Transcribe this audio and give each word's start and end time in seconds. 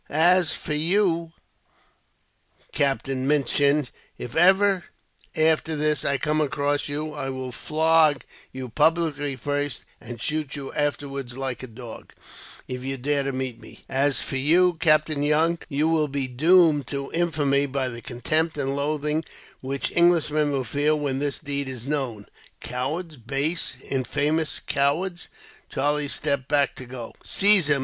"As 0.09 0.51
for 0.51 0.73
you, 0.73 1.31
Captain 2.71 3.27
Minchin, 3.27 3.87
if 4.17 4.35
ever 4.35 4.85
after 5.35 5.75
this 5.75 6.03
I 6.03 6.17
come 6.17 6.41
across 6.41 6.89
you, 6.89 7.13
I 7.13 7.29
will 7.29 7.51
flog 7.51 8.25
you 8.51 8.69
publicly 8.69 9.35
first, 9.35 9.85
and 10.01 10.19
shoot 10.19 10.55
you 10.55 10.73
afterwards 10.73 11.37
like 11.37 11.61
a 11.61 11.67
dog, 11.67 12.13
if 12.67 12.83
you 12.83 12.97
dare 12.97 13.21
to 13.21 13.31
meet 13.31 13.59
me. 13.61 13.81
"As 13.87 14.21
for 14.23 14.37
you, 14.37 14.69
Mr. 14.69 14.69
Drake 14.71 14.71
as 14.71 14.79
for 14.79 14.79
you, 14.87 14.91
Captain 14.91 15.21
Young 15.21 15.59
you 15.69 15.87
will 15.87 16.07
be 16.07 16.25
doomed 16.25 16.87
to 16.87 17.11
infamy, 17.13 17.67
by 17.67 17.87
the 17.87 18.01
contempt 18.01 18.57
and 18.57 18.75
loathing 18.75 19.23
which 19.59 19.91
Englishmen 19.91 20.51
will 20.51 20.63
feel, 20.63 20.97
when 20.97 21.19
this 21.19 21.37
deed 21.37 21.67
is 21.67 21.85
known. 21.85 22.25
"Cowards; 22.59 23.17
base, 23.17 23.77
infamous 23.87 24.59
cowards!" 24.59 25.27
Charlie 25.69 26.07
stepped 26.07 26.47
back 26.47 26.73
to 26.77 26.87
go. 26.87 27.13
"Seize 27.23 27.69
him!" 27.69 27.79